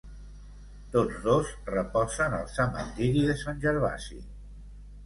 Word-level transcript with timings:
Tots 0.95 1.19
dos 1.27 1.51
reposen 1.75 2.39
al 2.39 2.51
cementiri 2.57 3.25
de 3.31 3.39
Sant 3.47 3.65
Gervasi. 3.69 4.21